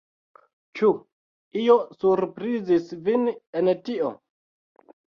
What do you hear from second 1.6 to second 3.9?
io surprizis vin en